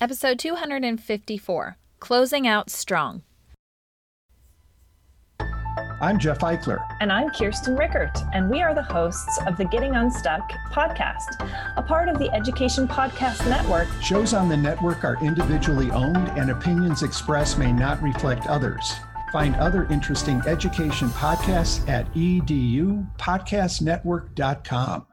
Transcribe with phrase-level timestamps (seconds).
[0.00, 3.22] Episode 254 Closing Out Strong.
[6.00, 6.78] I'm Jeff Eichler.
[7.00, 11.44] And I'm Kirsten Rickert, and we are the hosts of the Getting Unstuck podcast,
[11.76, 13.88] a part of the Education Podcast Network.
[14.00, 18.92] Shows on the network are individually owned, and opinions expressed may not reflect others.
[19.32, 25.06] Find other interesting education podcasts at edupodcastnetwork.com.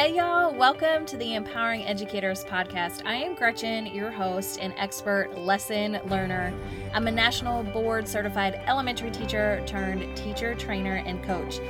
[0.00, 3.02] Hey, y'all, welcome to the Empowering Educators Podcast.
[3.04, 6.54] I am Gretchen, your host and expert lesson learner.
[6.94, 11.60] I'm a national board certified elementary teacher turned teacher, trainer, and coach.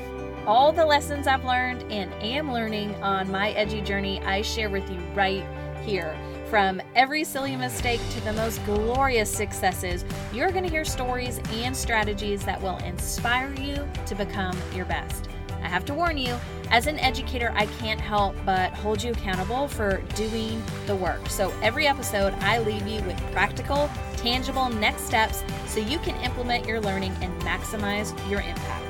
[0.46, 4.88] All the lessons I've learned and am learning on my edgy journey, I share with
[4.88, 5.44] you right
[5.82, 6.16] here.
[6.48, 11.76] From every silly mistake to the most glorious successes, you're going to hear stories and
[11.76, 15.28] strategies that will inspire you to become your best.
[15.62, 16.36] I have to warn you,
[16.70, 21.28] as an educator, I can't help but hold you accountable for doing the work.
[21.28, 26.66] So every episode, I leave you with practical, tangible next steps so you can implement
[26.66, 28.86] your learning and maximize your impact.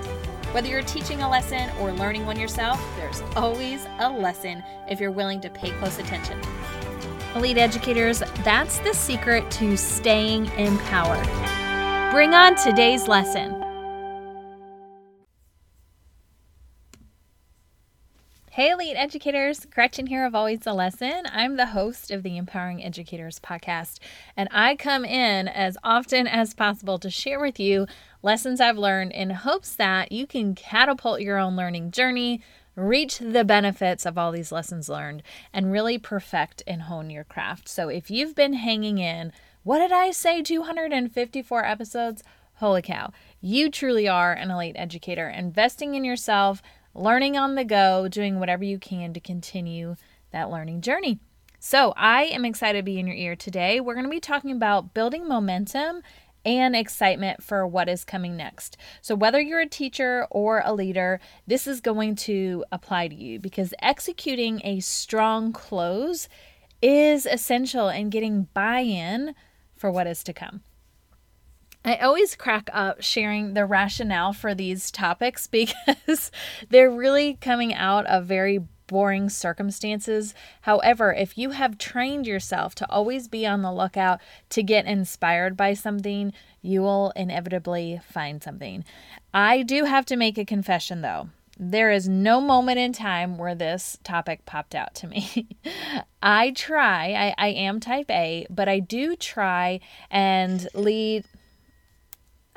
[0.53, 5.13] Whether you're teaching a lesson or learning one yourself, there's always a lesson if you're
[5.13, 6.41] willing to pay close attention.
[7.37, 11.25] Elite educators, that's the secret to staying empowered.
[12.13, 13.60] Bring on today's lesson.
[18.61, 21.23] Hey, Elite Educators, Gretchen here of Always a Lesson.
[21.33, 23.99] I'm the host of the Empowering Educators podcast,
[24.37, 27.87] and I come in as often as possible to share with you
[28.23, 32.43] lessons I've learned in hopes that you can catapult your own learning journey,
[32.77, 35.23] reach the benefits of all these lessons learned,
[35.55, 37.67] and really perfect and hone your craft.
[37.67, 42.23] So if you've been hanging in, what did I say, 254 episodes?
[42.57, 46.61] Holy cow, you truly are an elite educator, investing in yourself
[46.95, 49.97] learning on the go, doing whatever you can to continue
[50.33, 51.19] that learning journey.
[51.59, 53.81] So, I am excited to be in your ear today.
[53.81, 56.03] We're going to be talking about building momentum
[56.45, 58.77] and excitement for what is coming next.
[59.03, 63.39] So, whether you're a teacher or a leader, this is going to apply to you
[63.39, 66.29] because executing a strong close
[66.81, 69.35] is essential in getting buy in
[69.77, 70.63] for what is to come.
[71.85, 76.31] I always crack up sharing the rationale for these topics because
[76.69, 80.35] they're really coming out of very boring circumstances.
[80.63, 84.21] However, if you have trained yourself to always be on the lookout
[84.51, 88.85] to get inspired by something, you will inevitably find something.
[89.33, 91.29] I do have to make a confession though.
[91.57, 95.47] There is no moment in time where this topic popped out to me.
[96.23, 99.81] I try, I, I am type A, but I do try
[100.11, 101.25] and lead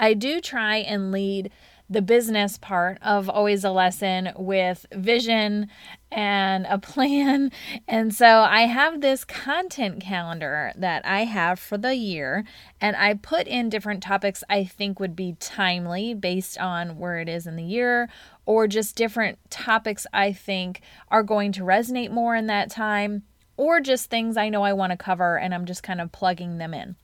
[0.03, 1.49] I do try and lead
[1.89, 5.69] the business part of always a lesson with vision
[6.11, 7.53] and a plan.
[7.87, 12.43] And so I have this content calendar that I have for the year,
[12.81, 17.29] and I put in different topics I think would be timely based on where it
[17.29, 18.09] is in the year,
[18.45, 23.23] or just different topics I think are going to resonate more in that time,
[23.55, 26.57] or just things I know I want to cover and I'm just kind of plugging
[26.57, 26.97] them in.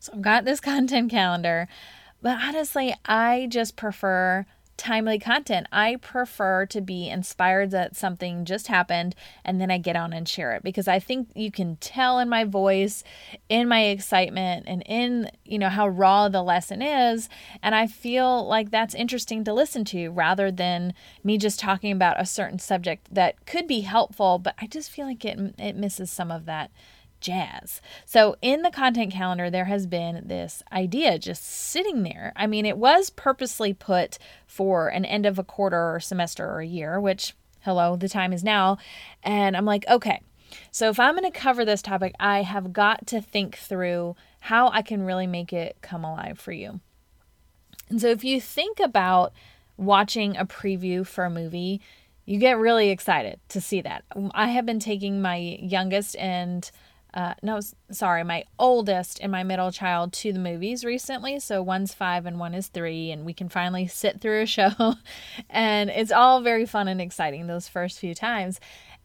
[0.00, 1.68] So I've got this content calendar,
[2.20, 4.46] but honestly, I just prefer
[4.82, 5.66] timely content.
[5.70, 10.28] I prefer to be inspired that something just happened and then I get on and
[10.28, 13.04] share it because I think you can tell in my voice,
[13.48, 17.28] in my excitement and in, you know, how raw the lesson is,
[17.62, 22.20] and I feel like that's interesting to listen to rather than me just talking about
[22.20, 26.10] a certain subject that could be helpful, but I just feel like it it misses
[26.10, 26.70] some of that
[27.22, 27.80] jazz.
[28.04, 32.32] So, in the content calendar, there has been this idea just sitting there.
[32.36, 36.60] I mean, it was purposely put for an end of a quarter or semester or
[36.60, 38.76] a year, which, hello, the time is now.
[39.22, 40.20] And I'm like, okay,
[40.70, 44.68] so if I'm going to cover this topic, I have got to think through how
[44.68, 46.80] I can really make it come alive for you.
[47.88, 49.32] And so, if you think about
[49.76, 51.80] watching a preview for a movie,
[52.24, 54.04] you get really excited to see that.
[54.32, 56.70] I have been taking my youngest and
[57.14, 57.60] uh, no,
[57.90, 61.38] sorry, my oldest and my middle child to the movies recently.
[61.40, 64.94] So one's five and one is three, and we can finally sit through a show.
[65.50, 68.60] and it's all very fun and exciting those first few times.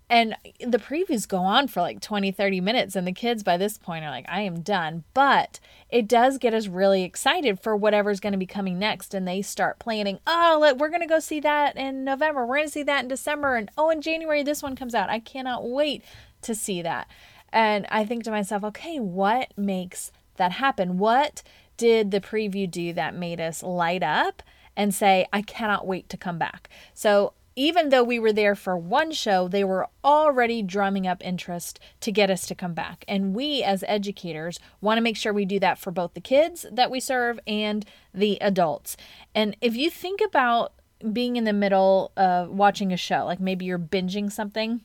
[0.10, 3.78] And the previews go on for like 20, 30 minutes, and the kids by this
[3.78, 5.04] point are like, I am done.
[5.14, 9.14] But it does get us really excited for whatever's going to be coming next.
[9.14, 12.46] And they start planning, oh, let, we're going to go see that in November.
[12.46, 13.58] We're going to see that in December.
[13.58, 15.10] And oh, in January, this one comes out.
[15.10, 16.06] I cannot wait
[16.44, 17.10] to see that.
[17.52, 20.98] And I think to myself, okay, what makes that happen?
[20.98, 21.44] What
[21.78, 24.44] did the preview do that made us light up
[24.76, 26.70] and say, I cannot wait to come back.
[26.94, 31.80] So even though we were there for one show, they were already drumming up interest
[32.02, 33.04] to get us to come back.
[33.08, 36.68] And we, as educators, want to make sure we do that for both the kids
[36.72, 37.84] that we serve and
[38.14, 38.96] the adults.
[39.34, 40.74] And if you think about
[41.12, 44.82] being in the middle of watching a show, like maybe you're binging something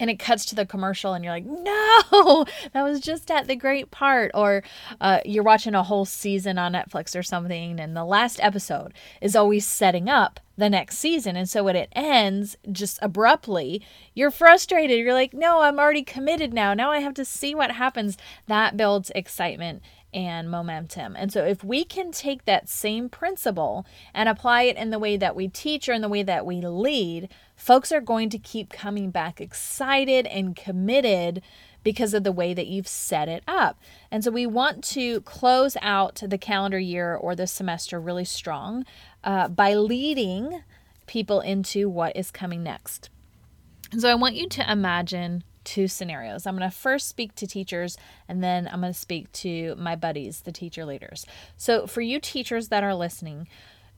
[0.00, 3.56] and it cuts to the commercial and you're like no that was just at the
[3.56, 4.30] great part.
[4.34, 4.62] Or
[5.00, 9.36] uh, you're watching a whole season on netflix or something and the last episode is
[9.36, 11.36] always setting up the next season.
[11.36, 13.82] And so when it ends just abruptly
[14.14, 14.98] you're frustrated.
[14.98, 16.74] You're like no i'm already committed now.
[16.74, 18.16] Now i have to see what happens.
[18.46, 19.82] That builds excitement
[20.14, 21.16] and momentum.
[21.16, 23.84] And so, if we can take that same principle
[24.14, 26.60] and apply it in the way that we teach or in the way that we
[26.60, 31.42] lead, folks are going to keep coming back excited and committed
[31.82, 33.78] because of the way that you've set it up.
[34.10, 38.86] And so, we want to close out the calendar year or the semester really strong
[39.24, 40.62] uh, by leading
[41.06, 43.10] people into what is coming next.
[43.90, 46.46] And so, I want you to imagine two scenarios.
[46.46, 47.96] I'm going to first speak to teachers
[48.28, 51.26] and then I'm going to speak to my buddies, the teacher leaders.
[51.56, 53.48] So, for you teachers that are listening,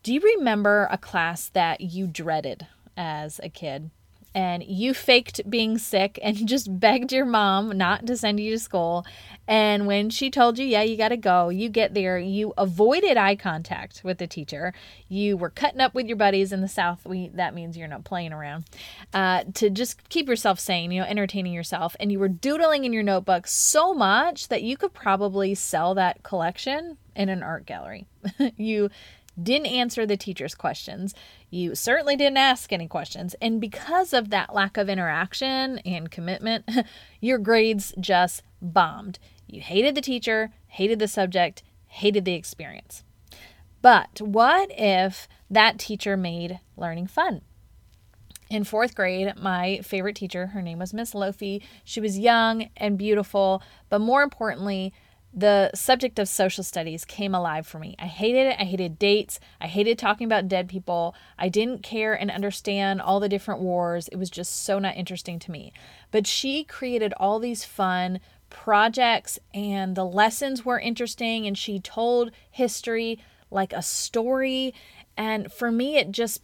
[0.03, 2.67] do you remember a class that you dreaded
[2.97, 3.91] as a kid?
[4.37, 8.59] And you faked being sick and just begged your mom not to send you to
[8.59, 9.05] school.
[9.49, 13.17] And when she told you, yeah, you got to go, you get there, you avoided
[13.17, 14.75] eye contact with the teacher.
[15.09, 17.07] You were cutting up with your buddies in the South.
[17.07, 18.67] We, that means you're not playing around
[19.15, 21.97] uh, to just keep yourself sane, you know, entertaining yourself.
[21.99, 26.23] And you were doodling in your notebook so much that you could probably sell that
[26.23, 28.07] collection in an art gallery.
[28.57, 28.91] you
[29.41, 31.15] didn't answer the teacher's questions.
[31.51, 33.35] You certainly didn't ask any questions.
[33.41, 36.69] And because of that lack of interaction and commitment,
[37.21, 39.19] your grades just bombed.
[39.47, 43.05] You hated the teacher, hated the subject, hated the experience.
[43.83, 47.43] But what if that teacher made learning fun?
[48.49, 51.63] In fourth grade, my favorite teacher, her name was Miss Lofi.
[51.85, 54.93] She was young and beautiful, but more importantly,
[55.39, 57.95] the subject of social studies came alive for me.
[57.99, 58.57] I hated it.
[58.59, 59.39] I hated dates.
[59.61, 61.15] I hated talking about dead people.
[61.39, 64.09] I didn't care and understand all the different wars.
[64.09, 65.75] It was just so not interesting to me.
[66.11, 72.31] But she created all these fun projects, and the lessons were interesting, and she told
[72.51, 73.19] history
[73.51, 74.73] like a story.
[75.19, 76.41] And for me, it just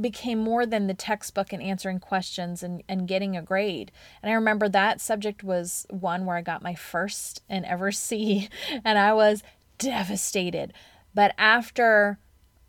[0.00, 3.92] became more than the textbook and answering questions and, and getting a grade.
[4.22, 8.48] And I remember that subject was one where I got my first and ever C,
[8.84, 9.42] and I was
[9.78, 10.72] devastated.
[11.14, 12.18] But after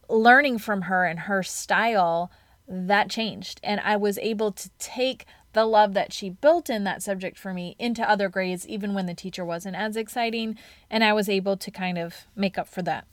[0.10, 2.32] learning from her and her style,
[2.68, 3.60] that changed.
[3.64, 7.54] And I was able to take the love that she built in that subject for
[7.54, 10.58] me into other grades, even when the teacher wasn't as exciting.
[10.90, 13.06] And I was able to kind of make up for that.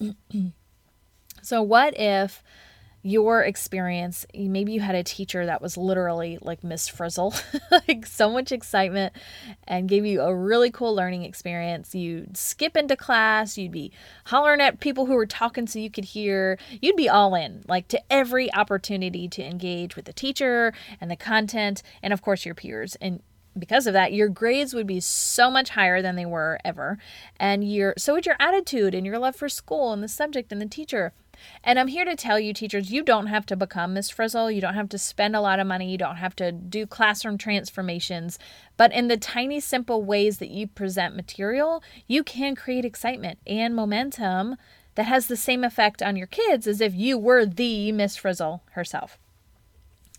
[1.42, 2.42] so, what if
[3.02, 7.34] your experience maybe you had a teacher that was literally like miss frizzle
[7.88, 9.12] like so much excitement
[9.66, 13.90] and gave you a really cool learning experience you'd skip into class you'd be
[14.26, 17.88] hollering at people who were talking so you could hear you'd be all in like
[17.88, 22.54] to every opportunity to engage with the teacher and the content and of course your
[22.54, 23.20] peers and
[23.58, 26.96] because of that, your grades would be so much higher than they were ever.
[27.38, 30.60] And your so would your attitude and your love for school and the subject and
[30.60, 31.12] the teacher.
[31.64, 34.50] And I'm here to tell you, teachers, you don't have to become Miss Frizzle.
[34.50, 35.90] You don't have to spend a lot of money.
[35.90, 38.38] You don't have to do classroom transformations.
[38.76, 43.74] But in the tiny, simple ways that you present material, you can create excitement and
[43.74, 44.56] momentum
[44.94, 48.62] that has the same effect on your kids as if you were the Miss Frizzle
[48.72, 49.18] herself.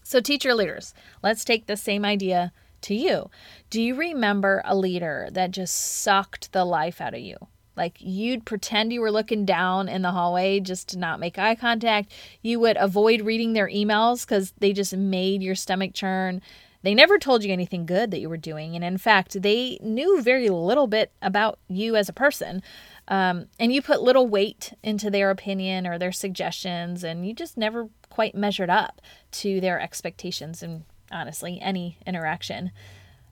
[0.03, 3.29] So, teacher leaders, let's take the same idea to you.
[3.69, 7.37] Do you remember a leader that just sucked the life out of you?
[7.75, 11.55] Like you'd pretend you were looking down in the hallway just to not make eye
[11.55, 12.11] contact.
[12.41, 16.41] You would avoid reading their emails because they just made your stomach churn.
[16.83, 18.75] They never told you anything good that you were doing.
[18.75, 22.61] And in fact, they knew very little bit about you as a person.
[23.07, 27.57] Um, and you put little weight into their opinion or their suggestions, and you just
[27.57, 29.01] never quite measured up
[29.31, 32.71] to their expectations and honestly, any interaction.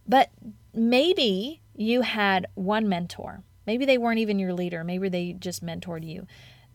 [0.07, 0.29] But
[0.73, 4.83] maybe you had one mentor Maybe they weren't even your leader.
[4.83, 6.25] Maybe they just mentored you.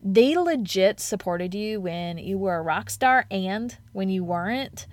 [0.01, 4.85] They legit supported you when you were a rock star and when you weren't.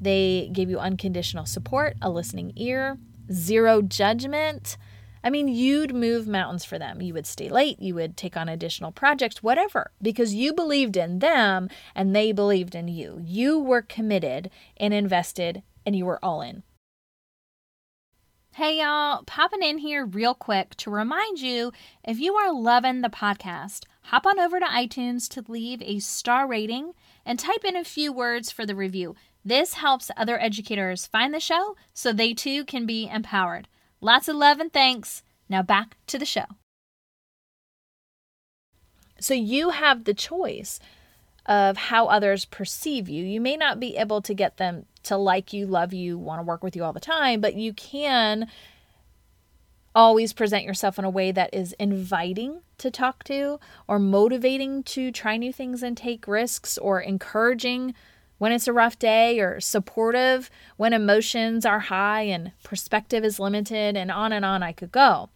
[0.00, 2.98] They gave you unconditional support, a listening ear,
[3.30, 4.76] zero judgment.
[5.24, 7.00] I mean, you'd move mountains for them.
[7.00, 11.20] You would stay late, you would take on additional projects, whatever, because you believed in
[11.20, 13.20] them and they believed in you.
[13.24, 16.64] You were committed and invested and you were all in.
[18.56, 21.72] Hey y'all, popping in here real quick to remind you
[22.04, 26.46] if you are loving the podcast, hop on over to iTunes to leave a star
[26.46, 26.92] rating
[27.24, 29.16] and type in a few words for the review.
[29.42, 33.68] This helps other educators find the show so they too can be empowered.
[34.02, 35.22] Lots of love and thanks.
[35.48, 36.44] Now back to the show.
[39.18, 40.78] So you have the choice
[41.46, 43.24] of how others perceive you.
[43.24, 46.44] You may not be able to get them to like you, love you, want to
[46.44, 48.48] work with you all the time, but you can
[49.94, 55.12] always present yourself in a way that is inviting to talk to or motivating to
[55.12, 57.94] try new things and take risks or encouraging
[58.38, 63.96] when it's a rough day or supportive when emotions are high and perspective is limited
[63.96, 65.28] and on and on I could go.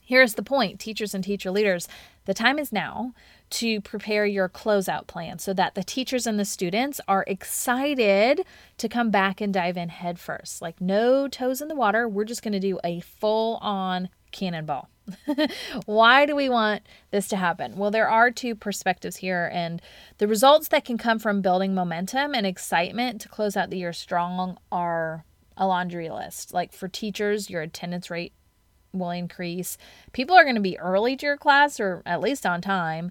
[0.00, 1.88] Here's the point, teachers and teacher leaders,
[2.24, 3.12] the time is now
[3.50, 8.44] to prepare your closeout plan so that the teachers and the students are excited
[8.78, 10.62] to come back and dive in head first.
[10.62, 12.08] Like no toes in the water.
[12.08, 14.88] We're just going to do a full on cannonball.
[15.86, 17.76] Why do we want this to happen?
[17.76, 19.82] Well, there are two perspectives here, and
[20.18, 23.92] the results that can come from building momentum and excitement to close out the year
[23.92, 25.24] strong are
[25.56, 26.52] a laundry list.
[26.52, 28.32] Like for teachers, your attendance rate
[28.94, 29.76] will increase.
[30.12, 33.10] People are going to be early to your class or at least on time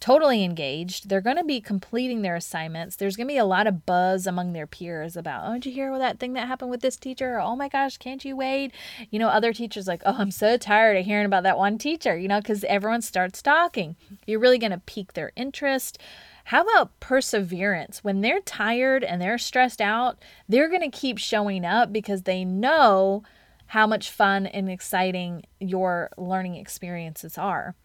[0.00, 1.08] totally engaged.
[1.08, 2.96] They're going to be completing their assignments.
[2.96, 5.72] There's going to be a lot of buzz among their peers about, oh, did you
[5.72, 7.38] hear that thing that happened with this teacher?
[7.38, 8.72] Oh my gosh, can't you wait?
[9.10, 12.16] You know, other teachers like, oh, I'm so tired of hearing about that one teacher,
[12.16, 13.96] you know, because everyone starts talking.
[14.26, 15.98] You're really going to pique their interest.
[16.44, 18.02] How about perseverance?
[18.02, 20.18] When they're tired and they're stressed out,
[20.48, 23.22] they're going to keep showing up because they know
[23.70, 27.76] how much fun and exciting your learning experiences are.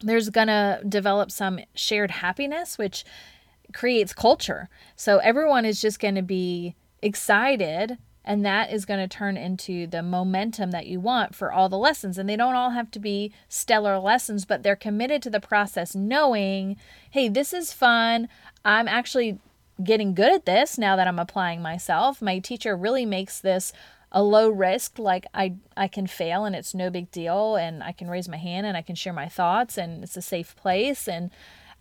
[0.00, 3.04] There's going to develop some shared happiness, which
[3.74, 4.68] creates culture.
[4.94, 9.88] So everyone is just going to be excited and that is going to turn into
[9.88, 12.16] the momentum that you want for all the lessons.
[12.16, 15.96] And they don't all have to be stellar lessons but they're committed to the process
[15.96, 16.76] knowing
[17.10, 18.28] hey this is fun.
[18.64, 19.40] I'm actually
[19.82, 22.22] getting good at this now that i'm applying myself.
[22.22, 23.72] My teacher really makes this
[24.10, 27.92] a low risk like I I can fail and it's no big deal and I
[27.92, 31.06] can raise my hand and I can share my thoughts and it's a safe place
[31.06, 31.30] and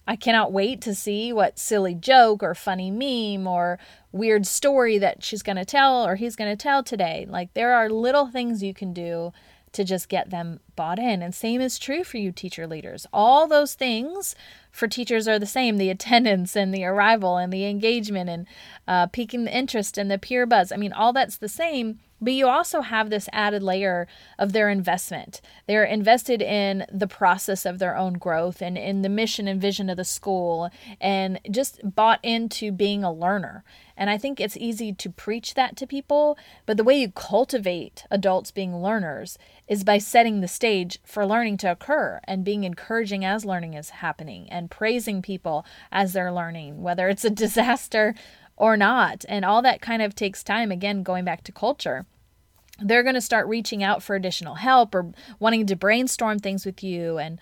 [0.08, 3.78] I cannot wait to see what silly joke or funny meme or
[4.14, 7.26] weird story that she's going to tell or he's going to tell today.
[7.30, 9.34] Like there are little things you can do
[9.74, 11.22] to just get them bought in.
[11.22, 13.06] And same is true for you teacher leaders.
[13.12, 14.34] All those things
[14.72, 18.48] for teachers are the same the attendance and the arrival and the engagement and
[18.88, 20.72] uh, piquing the interest and the peer buzz.
[20.72, 22.00] I mean, all that's the same.
[22.20, 24.08] But you also have this added layer
[24.40, 25.42] of their investment.
[25.68, 29.90] They're invested in the process of their own growth and in the mission and vision
[29.90, 30.70] of the school
[31.00, 33.64] and just bought into being a learner.
[33.96, 38.06] And I think it's easy to preach that to people, but the way you cultivate
[38.12, 43.26] adults being learners is by setting the stage for learning to occur and being encouraging
[43.26, 48.14] as learning is happening and praising people as they're learning, whether it's a disaster
[48.58, 49.24] or not.
[49.30, 52.06] And all that kind of takes time, again, going back to culture
[52.80, 56.84] they're going to start reaching out for additional help or wanting to brainstorm things with
[56.84, 57.40] you and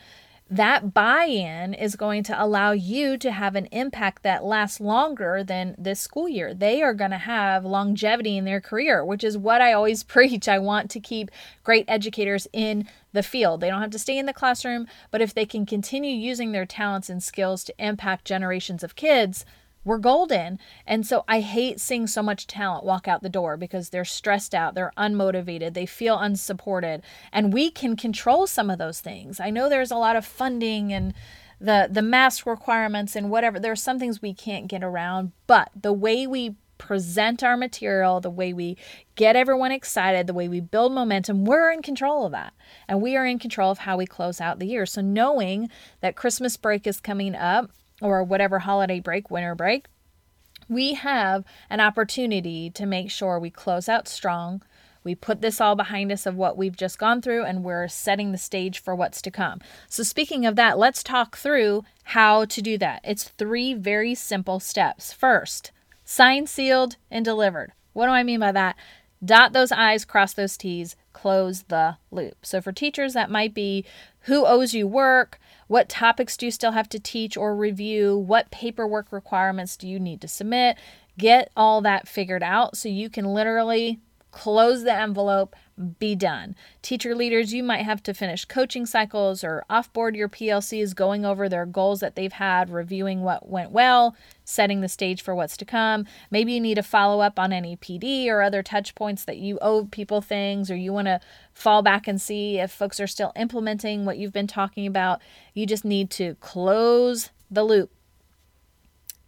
[0.50, 5.43] that buy in is going to allow you to have an impact that lasts longer
[5.43, 6.53] than this school year.
[6.53, 10.48] They are going to have longevity in their career, which is what I always preach.
[10.48, 11.31] I want to keep
[11.63, 13.60] great educators in the field.
[13.60, 16.65] They don't have to stay in the classroom, but if they can continue using their
[16.65, 19.45] talents and skills to impact generations of kids,
[19.85, 20.59] we're golden.
[20.85, 24.53] And so I hate seeing so much talent walk out the door because they're stressed
[24.53, 27.03] out, they're unmotivated, they feel unsupported.
[27.31, 29.39] And we can control some of those things.
[29.39, 31.13] I know there's a lot of funding and
[31.61, 33.59] the the mask requirements and whatever.
[33.59, 38.19] There are some things we can't get around, but the way we present our material,
[38.19, 38.77] the way we
[39.15, 42.53] get everyone excited, the way we build momentum, we're in control of that.
[42.87, 44.85] And we are in control of how we close out the year.
[44.85, 45.69] So knowing
[46.01, 47.71] that Christmas break is coming up,
[48.01, 49.87] or whatever holiday break, winter break,
[50.67, 54.61] we have an opportunity to make sure we close out strong.
[55.03, 58.31] We put this all behind us of what we've just gone through, and we're setting
[58.31, 59.61] the stage for what's to come.
[59.87, 63.01] So, speaking of that, let's talk through how to do that.
[63.03, 65.13] It's three very simple steps.
[65.13, 65.71] First,
[66.03, 67.73] signed, sealed, and delivered.
[67.93, 68.75] What do I mean by that?
[69.23, 72.45] Dot those I's, cross those T's, close the loop.
[72.45, 73.86] So, for teachers, that might be
[74.22, 78.17] who owes you work, what topics do you still have to teach or review?
[78.17, 80.77] What paperwork requirements do you need to submit?
[81.17, 85.55] Get all that figured out so you can literally close the envelope,
[86.00, 86.55] be done.
[86.82, 91.50] Teacher leaders, you might have to finish coaching cycles or offboard your PLCs, going over
[91.50, 94.15] their goals that they've had, reviewing what went well,
[94.46, 96.05] setting the stage for what's to come.
[96.32, 99.60] Maybe you need to follow up on any PD or other touch points that you
[99.62, 101.20] owe people things, or you want to
[101.53, 105.22] fall back and see if folks are still implementing what you've been talking about.
[105.53, 107.91] You just need to close the loop.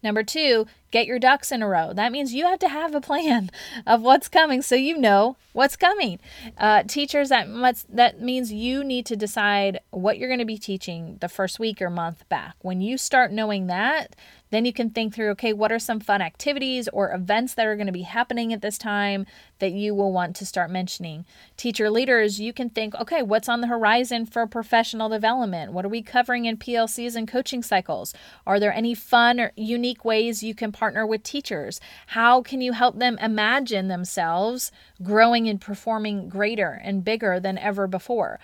[0.04, 1.92] Number two, get your ducks in a row.
[1.94, 3.50] That means you have to have a plan
[3.88, 6.20] of what's coming so you know what's coming.
[6.58, 10.58] Uh, teachers, that, must, that means you need to decide what you're going to be
[10.58, 12.56] teaching the first week or month back.
[12.62, 14.16] When you start knowing that,
[14.50, 17.76] then you can think through okay, what are some fun activities or events that are
[17.76, 19.26] going to be happening at this time
[19.60, 21.26] that you will want to start mentioning?
[21.58, 25.74] Teacher leaders, you can think okay, what's on the horizon for professional development?
[25.74, 28.14] What are we covering in PLCs and coaching cycles?
[28.46, 31.80] Are there any fun or unique ways you can partner with teachers?
[32.08, 37.88] How can you help them imagine themselves growing and performing greater and bigger than ever
[37.88, 38.40] before?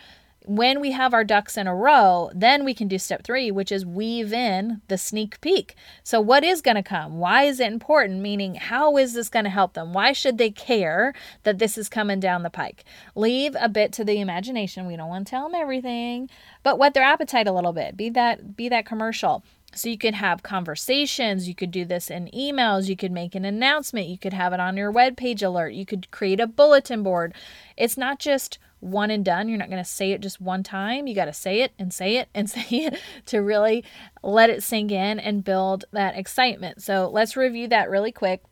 [0.45, 3.71] When we have our ducks in a row, then we can do step three, which
[3.71, 5.75] is weave in the sneak peek.
[6.03, 7.17] So, what is going to come?
[7.17, 8.21] Why is it important?
[8.21, 9.93] Meaning, how is this going to help them?
[9.93, 12.83] Why should they care that this is coming down the pike?
[13.15, 14.85] Leave a bit to the imagination.
[14.85, 16.29] We don't want to tell them everything,
[16.61, 17.95] but whet their appetite a little bit.
[17.95, 19.43] Be that be that commercial.
[19.75, 23.43] So you could have conversations, you could do this in emails, you could make an
[23.43, 27.01] announcement, you could have it on your web page alert, you could create a bulletin
[27.01, 27.33] board.
[27.75, 29.47] It's not just one and done.
[29.47, 31.07] You're not going to say it just one time.
[31.07, 33.83] You got to say it and say it and say it to really
[34.21, 36.81] let it sink in and build that excitement.
[36.81, 38.43] So let's review that really quick.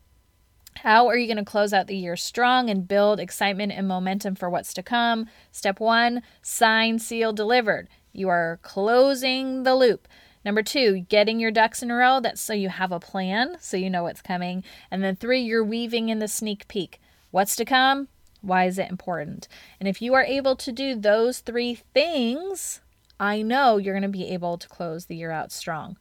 [0.76, 4.34] How are you going to close out the year strong and build excitement and momentum
[4.34, 5.26] for what's to come?
[5.50, 7.88] Step one sign, seal, delivered.
[8.12, 10.08] You are closing the loop.
[10.44, 12.20] Number two, getting your ducks in a row.
[12.20, 14.64] That's so you have a plan, so you know what's coming.
[14.90, 17.00] And then three, you're weaving in the sneak peek.
[17.30, 18.08] What's to come?
[18.42, 19.48] Why is it important?
[19.80, 22.80] And if you are able to do those three things,
[23.18, 25.96] I know you're going to be able to close the year out strong.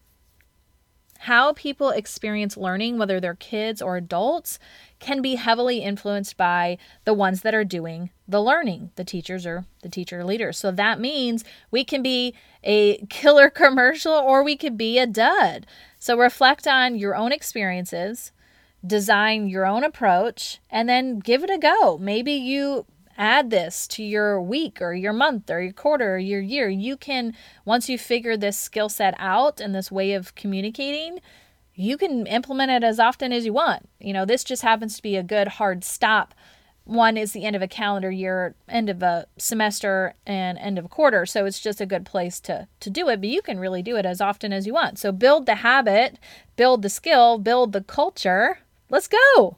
[1.25, 4.57] How people experience learning, whether they're kids or adults,
[4.97, 9.65] can be heavily influenced by the ones that are doing the learning, the teachers or
[9.83, 10.57] the teacher leaders.
[10.57, 12.33] So that means we can be
[12.63, 15.67] a killer commercial or we could be a dud.
[15.99, 18.31] So reflect on your own experiences
[18.85, 21.97] design your own approach and then give it a go.
[21.97, 22.85] Maybe you
[23.17, 26.69] add this to your week or your month or your quarter or your year.
[26.69, 31.19] You can, once you figure this skill set out and this way of communicating,
[31.75, 33.87] you can implement it as often as you want.
[33.99, 36.33] You know, this just happens to be a good hard stop.
[36.83, 40.85] One is the end of a calendar year, end of a semester, and end of
[40.85, 41.27] a quarter.
[41.27, 43.97] So it's just a good place to, to do it, but you can really do
[43.97, 44.97] it as often as you want.
[44.97, 46.17] So build the habit,
[46.55, 48.59] build the skill, build the culture
[48.91, 49.55] Let's go!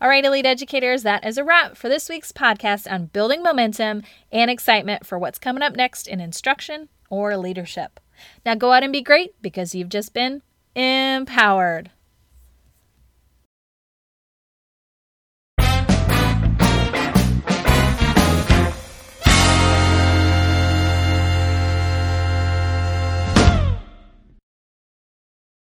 [0.00, 4.02] All right, Elite Educators, that is a wrap for this week's podcast on building momentum
[4.32, 8.00] and excitement for what's coming up next in instruction or leadership.
[8.46, 10.40] Now go out and be great because you've just been
[10.74, 11.90] empowered.